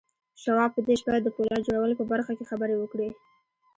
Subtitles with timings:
[0.41, 3.09] شواب په دې شپه د پولاد جوړولو په برخه کې خبرې وکړې.